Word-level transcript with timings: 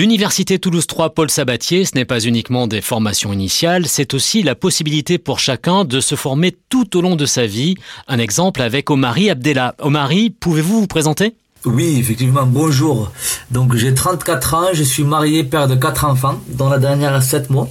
L'Université 0.00 0.58
Toulouse 0.58 0.86
3 0.86 1.10
Paul 1.10 1.30
Sabatier, 1.30 1.84
ce 1.84 1.94
n'est 1.94 2.06
pas 2.06 2.20
uniquement 2.20 2.66
des 2.66 2.80
formations 2.80 3.34
initiales, 3.34 3.86
c'est 3.86 4.14
aussi 4.14 4.42
la 4.42 4.54
possibilité 4.54 5.18
pour 5.18 5.40
chacun 5.40 5.84
de 5.84 6.00
se 6.00 6.14
former 6.14 6.56
tout 6.70 6.96
au 6.96 7.02
long 7.02 7.16
de 7.16 7.26
sa 7.26 7.44
vie. 7.44 7.74
Un 8.08 8.18
exemple 8.18 8.62
avec 8.62 8.88
Omari 8.88 9.28
Abdella. 9.28 9.74
Omari, 9.78 10.30
pouvez-vous 10.30 10.80
vous 10.80 10.86
présenter? 10.86 11.34
Oui, 11.66 11.98
effectivement, 11.98 12.46
bonjour. 12.46 13.12
Donc 13.50 13.76
j'ai 13.76 13.92
34 13.92 14.54
ans, 14.54 14.68
je 14.72 14.82
suis 14.84 15.04
marié, 15.04 15.44
père 15.44 15.68
de 15.68 15.74
quatre 15.74 16.06
enfants, 16.06 16.40
dont 16.48 16.70
la 16.70 16.78
dernière 16.78 17.12
a 17.12 17.20
7 17.20 17.50
mois. 17.50 17.68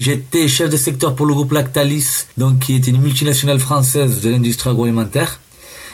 J'étais 0.00 0.48
chef 0.48 0.68
de 0.70 0.76
secteur 0.76 1.14
pour 1.14 1.24
le 1.24 1.34
groupe 1.34 1.52
Lactalis, 1.52 2.24
donc 2.36 2.58
qui 2.58 2.74
est 2.74 2.88
une 2.88 3.00
multinationale 3.00 3.60
française 3.60 4.22
de 4.22 4.30
l'industrie 4.30 4.70
agroalimentaire, 4.70 5.38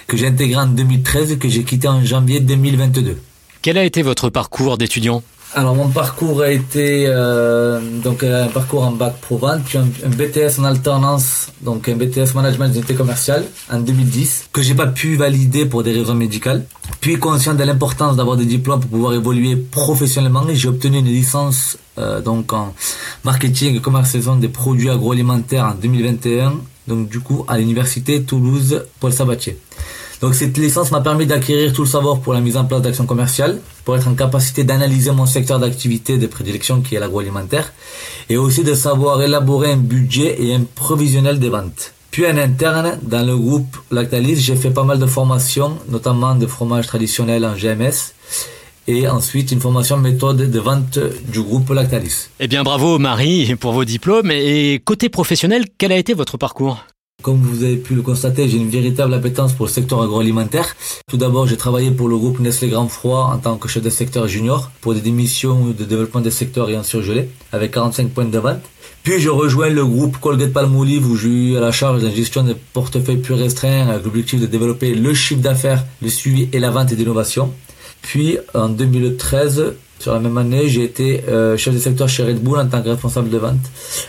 que 0.06 0.16
j'ai 0.16 0.28
intégré 0.28 0.58
en 0.58 0.68
2013 0.68 1.32
et 1.32 1.36
que 1.36 1.50
j'ai 1.50 1.64
quitté 1.64 1.86
en 1.86 2.02
janvier 2.02 2.40
2022. 2.40 3.18
Quel 3.60 3.76
a 3.76 3.84
été 3.84 4.00
votre 4.00 4.30
parcours 4.30 4.78
d'étudiant? 4.78 5.22
Alors 5.52 5.74
mon 5.74 5.88
parcours 5.88 6.42
a 6.42 6.50
été 6.50 7.06
euh, 7.08 7.80
donc 8.04 8.22
un 8.22 8.46
parcours 8.46 8.84
en 8.84 8.92
bac 8.92 9.16
pro 9.20 9.40
puis 9.64 9.78
un, 9.78 10.08
BTS 10.08 10.60
en 10.60 10.64
alternance, 10.64 11.48
donc 11.62 11.88
un 11.88 11.96
BTS 11.96 12.34
management 12.36 12.68
d'unité 12.68 12.94
commerciale 12.94 13.44
en 13.70 13.80
2010 13.80 14.50
que 14.52 14.62
j'ai 14.62 14.74
pas 14.74 14.86
pu 14.86 15.16
valider 15.16 15.66
pour 15.66 15.82
des 15.82 15.92
raisons 15.92 16.14
médicales. 16.14 16.64
Puis 17.00 17.18
conscient 17.18 17.54
de 17.54 17.64
l'importance 17.64 18.16
d'avoir 18.16 18.36
des 18.36 18.44
diplômes 18.44 18.80
pour 18.80 18.90
pouvoir 18.90 19.14
évoluer 19.14 19.56
professionnellement, 19.56 20.44
j'ai 20.52 20.68
obtenu 20.68 20.98
une 20.98 21.06
licence 21.06 21.78
euh, 21.98 22.20
donc 22.20 22.52
en 22.52 22.72
marketing 23.24 23.76
et 23.76 23.80
commercialisation 23.80 24.36
des 24.36 24.48
produits 24.48 24.90
agroalimentaires 24.90 25.64
en 25.64 25.74
2021. 25.74 26.54
Donc 26.86 27.08
du 27.08 27.18
coup 27.20 27.44
à 27.48 27.58
l'université 27.58 28.22
Toulouse 28.22 28.84
Paul 29.00 29.12
Sabatier. 29.12 29.58
Donc 30.20 30.34
cette 30.34 30.58
licence 30.58 30.90
m'a 30.90 31.00
permis 31.00 31.26
d'acquérir 31.26 31.72
tout 31.72 31.82
le 31.82 31.88
savoir 31.88 32.20
pour 32.20 32.34
la 32.34 32.40
mise 32.40 32.56
en 32.56 32.64
place 32.64 32.82
d'actions 32.82 33.06
commerciales, 33.06 33.58
pour 33.84 33.96
être 33.96 34.06
en 34.06 34.14
capacité 34.14 34.64
d'analyser 34.64 35.12
mon 35.12 35.26
secteur 35.26 35.58
d'activité 35.58 36.18
de 36.18 36.26
prédilection 36.26 36.82
qui 36.82 36.94
est 36.94 37.00
l'agroalimentaire, 37.00 37.72
et 38.28 38.36
aussi 38.36 38.62
de 38.62 38.74
savoir 38.74 39.22
élaborer 39.22 39.72
un 39.72 39.78
budget 39.78 40.36
et 40.42 40.54
un 40.54 40.64
provisionnel 40.74 41.38
des 41.38 41.48
ventes. 41.48 41.94
Puis 42.10 42.26
en 42.26 42.36
interne, 42.36 42.98
dans 43.02 43.24
le 43.24 43.36
groupe 43.36 43.76
Lactalis, 43.90 44.36
j'ai 44.36 44.56
fait 44.56 44.70
pas 44.70 44.82
mal 44.82 44.98
de 44.98 45.06
formations, 45.06 45.78
notamment 45.88 46.34
de 46.34 46.46
fromage 46.46 46.86
traditionnel 46.86 47.46
en 47.46 47.54
GMS, 47.54 48.12
et 48.88 49.08
ensuite 49.08 49.52
une 49.52 49.60
formation 49.60 49.96
méthode 49.96 50.50
de 50.50 50.58
vente 50.58 50.98
du 51.32 51.40
groupe 51.40 51.70
Lactalis. 51.70 52.28
Eh 52.40 52.48
bien 52.48 52.62
bravo 52.62 52.98
Marie 52.98 53.54
pour 53.54 53.72
vos 53.72 53.84
diplômes. 53.84 54.30
Et 54.32 54.82
côté 54.84 55.08
professionnel, 55.08 55.64
quel 55.78 55.92
a 55.92 55.96
été 55.96 56.12
votre 56.12 56.36
parcours? 56.36 56.84
Comme 57.22 57.40
vous 57.40 57.64
avez 57.64 57.76
pu 57.76 57.94
le 57.94 58.02
constater, 58.02 58.48
j'ai 58.48 58.56
une 58.56 58.68
véritable 58.68 59.14
appétence 59.14 59.52
pour 59.52 59.66
le 59.66 59.70
secteur 59.70 60.02
agroalimentaire. 60.02 60.76
Tout 61.08 61.16
d'abord, 61.16 61.46
j'ai 61.46 61.56
travaillé 61.56 61.90
pour 61.90 62.08
le 62.08 62.16
groupe 62.16 62.40
Nestlé 62.40 62.68
Grand 62.68 62.88
Froid 62.88 63.30
en 63.32 63.38
tant 63.38 63.56
que 63.56 63.68
chef 63.68 63.82
de 63.82 63.90
secteur 63.90 64.26
junior 64.28 64.70
pour 64.80 64.94
des 64.94 65.00
démissions 65.00 65.66
de 65.66 65.84
développement 65.84 66.20
des 66.20 66.30
secteurs 66.30 66.70
et 66.70 66.82
surgelé 66.82 67.28
avec 67.52 67.72
45 67.72 68.10
points 68.10 68.24
de 68.24 68.38
vente. 68.38 68.62
Puis 69.02 69.18
je 69.18 69.30
rejoins 69.30 69.70
le 69.70 69.84
groupe 69.84 70.18
Colgate 70.18 70.52
Palmolive 70.52 71.06
où 71.06 71.16
j'ai 71.16 71.28
eu 71.28 71.56
à 71.56 71.60
la 71.60 71.72
charge 71.72 72.02
la 72.02 72.10
gestion 72.10 72.44
de 72.44 72.54
portefeuilles 72.72 73.16
plus 73.16 73.34
restreints 73.34 73.88
avec 73.88 74.04
l'objectif 74.04 74.40
de 74.40 74.46
développer 74.46 74.94
le 74.94 75.14
chiffre 75.14 75.40
d'affaires, 75.40 75.84
le 76.02 76.08
suivi 76.08 76.48
et 76.52 76.58
la 76.58 76.70
vente 76.70 76.92
et 76.92 76.96
l'innovation. 76.96 77.52
Puis 78.02 78.38
en 78.54 78.68
2013, 78.68 79.74
sur 80.00 80.14
la 80.14 80.18
même 80.18 80.38
année, 80.38 80.68
j'ai 80.68 80.84
été 80.84 81.22
euh, 81.28 81.58
chef 81.58 81.74
de 81.74 81.78
secteur 81.78 82.08
chez 82.08 82.24
Red 82.24 82.42
Bull 82.42 82.58
en 82.58 82.66
tant 82.66 82.82
que 82.82 82.88
responsable 82.88 83.28
de 83.28 83.36
vente. 83.36 83.60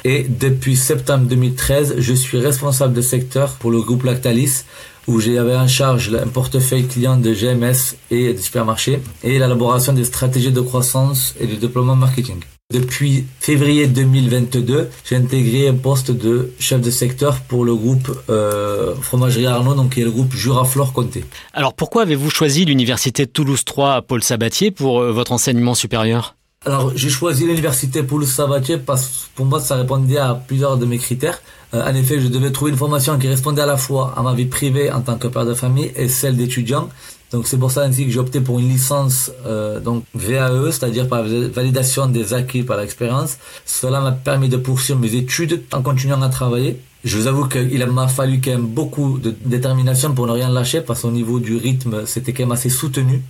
Et 0.06 0.24
depuis 0.24 0.78
septembre 0.78 1.26
2013, 1.26 1.96
je 1.98 2.14
suis 2.14 2.40
responsable 2.40 2.94
de 2.94 3.02
secteur 3.02 3.52
pour 3.56 3.72
le 3.72 3.82
groupe 3.82 4.06
Lactalis, 4.06 4.64
où 5.08 5.20
j'avais 5.20 5.56
en 5.56 5.68
charge 5.68 6.14
un 6.14 6.28
portefeuille 6.28 6.88
client 6.88 7.18
de 7.18 7.34
GMS 7.34 7.98
et 8.10 8.34
de 8.34 8.38
supermarchés, 8.40 9.02
et 9.24 9.32
l'élaboration 9.32 9.92
des 9.92 10.06
stratégies 10.06 10.52
de 10.52 10.62
croissance 10.62 11.36
et 11.40 11.48
de 11.48 11.56
déploiement 11.56 11.98
marketing. 11.98 12.40
Depuis 12.72 13.26
février 13.40 13.88
2022, 13.88 14.90
j'ai 15.04 15.16
intégré 15.16 15.68
un 15.68 15.74
poste 15.74 16.12
de 16.12 16.52
chef 16.58 16.80
de 16.80 16.90
secteur 16.90 17.42
pour 17.42 17.66
le 17.66 17.76
groupe 17.76 18.10
euh, 18.30 18.96
Fromagerie 19.02 19.46
Arnaud, 19.46 19.74
donc 19.74 19.94
qui 19.94 20.02
est 20.02 20.06
le 20.06 20.12
groupe 20.12 20.34
Juraflore 20.34 20.94
Comté. 20.94 21.26
Alors 21.54 21.74
pourquoi 21.74 22.04
avez-vous 22.04 22.30
choisi 22.30 22.64
l'université 22.64 23.28
Toulouse 23.28 23.66
3 23.66 23.96
à 23.96 24.02
Paul 24.02 24.24
Sabatier 24.24 24.72
pour 24.72 25.02
euh, 25.02 25.12
votre 25.12 25.34
enseignement 25.34 25.76
supérieur? 25.76 26.36
Alors, 26.64 26.92
j'ai 26.96 27.10
choisi 27.10 27.48
l'université 27.48 28.06
Toulouse 28.06 28.32
Sabatier 28.32 28.78
parce 28.78 29.08
que 29.08 29.36
pour 29.36 29.48
moi, 29.48 29.60
ça 29.60 29.76
répondait 29.76 30.18
à 30.20 30.36
plusieurs 30.36 30.78
de 30.78 30.86
mes 30.86 31.00
critères. 31.00 31.42
Euh, 31.74 31.84
en 31.84 31.96
effet, 31.96 32.22
je 32.22 32.28
devais 32.28 32.52
trouver 32.52 32.72
une 32.72 32.78
formation 32.78 33.18
qui 33.18 33.28
répondait 33.28 33.64
à 33.64 33.66
la 33.66 33.78
fois 33.78 34.14
à 34.16 34.22
ma 34.22 34.34
vie 34.34 34.46
privée 34.46 34.92
en 34.92 35.02
tant 35.02 35.18
que 35.18 35.28
père 35.28 35.46
de 35.46 35.56
famille 35.56 35.92
et 35.96 36.08
celle 36.08 36.38
d'étudiant. 36.38 36.88
Donc 37.32 37.48
c'est 37.48 37.58
pour 37.58 37.72
ça 37.72 37.84
ainsi 37.84 38.06
que 38.06 38.12
j'ai 38.12 38.20
opté 38.20 38.42
pour 38.42 38.60
une 38.60 38.68
licence 38.68 39.32
euh, 39.46 39.80
donc 39.80 40.04
VAE, 40.14 40.72
c'est-à-dire 40.72 41.08
par 41.08 41.24
validation 41.24 42.08
des 42.08 42.34
acquis 42.34 42.64
par 42.64 42.78
l'expérience. 42.78 43.38
Cela 43.66 44.02
m'a 44.02 44.12
permis 44.12 44.50
de 44.50 44.58
poursuivre 44.58 45.00
mes 45.00 45.16
études 45.16 45.64
en 45.72 45.82
continuant 45.82 46.22
à 46.22 46.30
travailler. 46.30 46.80
Je 47.04 47.18
vous 47.18 47.28
avoue 47.28 47.48
qu'il 47.48 47.84
m'a 47.88 48.08
fallu 48.08 48.42
quand 48.42 48.52
même 48.52 48.68
beaucoup 48.68 49.18
de 49.18 49.34
détermination 49.46 50.14
pour 50.14 50.28
ne 50.28 50.34
rien 50.34 50.50
lâcher 50.50 50.82
parce 50.82 51.02
qu'au 51.02 51.12
niveau 51.12 51.40
du 51.40 51.56
rythme, 51.56 52.06
c'était 52.06 52.34
quand 52.34 52.44
même 52.44 52.52
assez 52.52 52.70
soutenu. 52.70 53.22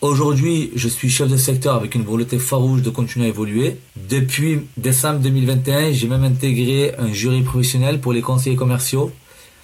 Aujourd'hui, 0.00 0.70
je 0.76 0.86
suis 0.86 1.08
chef 1.08 1.28
de 1.28 1.36
secteur 1.38 1.76
avec 1.76 1.94
une 1.94 2.02
volonté 2.02 2.38
farouche 2.38 2.82
de 2.82 2.90
continuer 2.90 3.24
à 3.24 3.28
évoluer. 3.30 3.78
Depuis 3.96 4.60
décembre 4.76 5.20
2021, 5.20 5.92
j'ai 5.92 6.08
même 6.08 6.24
intégré 6.24 6.94
un 6.98 7.10
jury 7.10 7.40
professionnel 7.40 8.00
pour 8.00 8.12
les 8.12 8.20
conseillers 8.20 8.54
commerciaux 8.54 9.10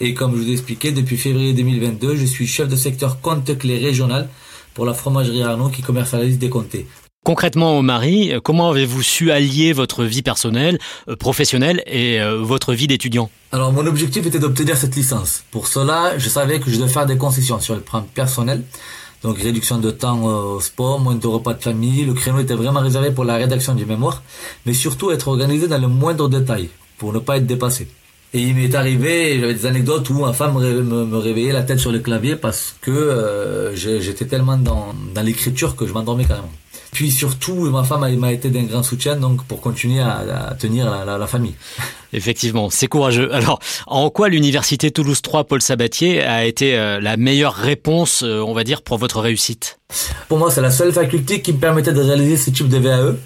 et 0.01 0.15
comme 0.15 0.35
je 0.35 0.43
vous 0.43 0.49
ai 0.49 0.53
expliqué, 0.53 0.93
depuis 0.93 1.19
février 1.19 1.53
2022, 1.53 2.17
je 2.17 2.25
suis 2.25 2.47
chef 2.47 2.69
de 2.69 2.77
secteur 2.77 3.21
compte 3.21 3.57
clé 3.59 3.79
régional 3.79 4.29
pour 4.73 4.87
la 4.87 4.95
fromagerie 4.95 5.43
Arnaud 5.43 5.69
qui 5.69 5.83
commercialise 5.83 6.39
des 6.39 6.49
comtés. 6.49 6.87
Concrètement, 7.23 7.83
Marie, 7.83 8.33
comment 8.43 8.71
avez-vous 8.71 9.03
su 9.03 9.31
allier 9.31 9.75
votre 9.75 10.05
vie 10.05 10.23
personnelle, 10.23 10.79
euh, 11.09 11.17
professionnelle 11.17 11.83
et 11.87 12.19
euh, 12.19 12.39
votre 12.39 12.73
vie 12.73 12.87
d'étudiant? 12.87 13.31
Alors, 13.53 13.73
mon 13.73 13.87
objectif 13.87 14.25
était 14.25 14.39
d'obtenir 14.39 14.79
cette 14.79 14.97
licence. 14.97 15.45
Pour 15.51 15.69
cela, 15.69 16.17
je 16.17 16.31
savais 16.31 16.61
que 16.61 16.71
je 16.71 16.79
devais 16.79 16.89
faire 16.89 17.05
des 17.05 17.19
concessions 17.19 17.61
sur 17.61 17.75
le 17.75 17.83
plan 17.83 18.07
personnel. 18.15 18.65
Donc, 19.23 19.37
réduction 19.39 19.77
de 19.77 19.91
temps 19.91 20.25
au 20.25 20.61
sport, 20.61 20.99
moins 20.99 21.15
de 21.15 21.27
repas 21.27 21.53
de 21.53 21.63
famille. 21.63 22.07
Le 22.07 22.15
créneau 22.15 22.39
était 22.39 22.55
vraiment 22.55 22.81
réservé 22.81 23.11
pour 23.11 23.25
la 23.25 23.37
rédaction 23.37 23.75
du 23.75 23.85
mémoire, 23.85 24.23
mais 24.65 24.73
surtout 24.73 25.11
être 25.11 25.29
organisé 25.29 25.69
dans 25.69 25.79
le 25.79 25.89
moindre 25.89 26.27
détail 26.31 26.71
pour 26.97 27.13
ne 27.13 27.19
pas 27.19 27.37
être 27.37 27.47
dépassé. 27.47 27.87
Et 28.33 28.43
il 28.43 28.55
m'est 28.55 28.75
arrivé, 28.77 29.41
j'avais 29.41 29.55
des 29.55 29.67
anecdotes 29.67 30.09
où 30.11 30.21
ma 30.21 30.33
femme 30.33 30.55
me, 30.55 31.17
réveillait 31.19 31.53
la 31.53 31.63
tête 31.63 31.81
sur 31.81 31.91
le 31.91 31.99
clavier 31.99 32.37
parce 32.37 32.77
que 32.81 32.93
euh, 32.93 33.75
j'étais 33.75 34.27
tellement 34.27 34.57
dans, 34.57 34.95
l'écriture 35.23 35.75
que 35.75 35.87
je 35.87 35.93
m'endormais 35.93 36.25
carrément. 36.25 36.53
Puis 36.93 37.11
surtout, 37.11 37.71
ma 37.71 37.83
femme 37.83 38.17
m'a 38.17 38.33
été 38.33 38.51
d'un 38.51 38.65
grand 38.65 38.83
soutien 38.83 39.17
donc 39.17 39.45
pour 39.45 39.61
continuer 39.61 40.01
à, 40.01 40.57
tenir 40.59 40.91
la, 41.05 41.27
famille. 41.27 41.55
Effectivement, 42.13 42.71
c'est 42.71 42.87
courageux. 42.87 43.33
Alors, 43.35 43.59
en 43.87 44.11
quoi 44.11 44.29
l'université 44.29 44.91
Toulouse 44.91 45.23
3 45.23 45.45
Paul 45.45 45.63
Sabatier 45.63 46.23
a 46.23 46.45
été 46.45 46.77
euh, 46.77 47.01
la 47.01 47.17
meilleure 47.17 47.55
réponse, 47.55 48.23
euh, 48.23 48.41
on 48.41 48.53
va 48.53 48.65
dire, 48.65 48.83
pour 48.83 48.99
votre 48.99 49.21
réussite? 49.21 49.79
Pour 50.29 50.39
moi, 50.39 50.51
c'est 50.51 50.61
la 50.61 50.71
seule 50.71 50.93
faculté 50.93 51.43
qui 51.43 51.53
me 51.53 51.59
permettait 51.59 51.93
de 51.93 52.01
réaliser 52.01 52.37
ce 52.37 52.51
type 52.51 52.69
de 52.69 52.79
VAE. 52.79 53.17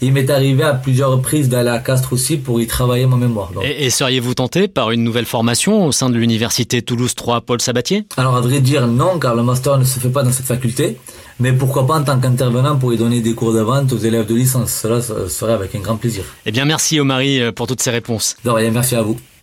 Il 0.00 0.12
m'est 0.12 0.28
arrivé 0.28 0.62
à 0.64 0.74
plusieurs 0.74 1.10
reprises 1.10 1.48
d'aller 1.48 1.70
à 1.70 1.78
Castres 1.78 2.12
aussi 2.12 2.36
pour 2.36 2.60
y 2.60 2.66
travailler 2.66 3.06
ma 3.06 3.16
mémoire. 3.16 3.50
Et, 3.62 3.90
seriez-vous 3.90 4.34
tenté 4.34 4.66
par 4.66 4.90
une 4.90 5.04
nouvelle 5.04 5.24
formation 5.24 5.86
au 5.86 5.92
sein 5.92 6.10
de 6.10 6.18
l'université 6.18 6.82
Toulouse 6.82 7.14
3 7.14 7.42
Paul 7.42 7.60
Sabatier? 7.60 8.04
Alors 8.16 8.36
à 8.36 8.40
vrai 8.40 8.60
dire 8.60 8.86
non, 8.86 9.18
car 9.18 9.34
le 9.34 9.42
master 9.42 9.78
ne 9.78 9.84
se 9.84 10.00
fait 10.00 10.08
pas 10.08 10.22
dans 10.22 10.32
cette 10.32 10.46
faculté. 10.46 10.98
Mais 11.40 11.52
pourquoi 11.52 11.86
pas 11.86 11.94
en 11.94 12.04
tant 12.04 12.18
qu'intervenant 12.20 12.76
pour 12.76 12.92
y 12.92 12.96
donner 12.96 13.20
des 13.20 13.34
cours 13.34 13.52
de 13.52 13.60
vente 13.60 13.92
aux 13.92 13.98
élèves 13.98 14.26
de 14.26 14.34
licence? 14.34 14.72
Cela 14.72 15.00
serait 15.00 15.52
avec 15.52 15.74
un 15.74 15.80
grand 15.80 15.96
plaisir. 15.96 16.24
Eh 16.44 16.52
bien 16.52 16.64
merci 16.64 17.00
Omari 17.00 17.40
pour 17.56 17.66
toutes 17.66 17.82
ces 17.82 17.90
réponses. 17.90 18.13
Rien, 18.44 18.70
merci 18.70 18.94
à 18.94 19.02
vous. 19.02 19.16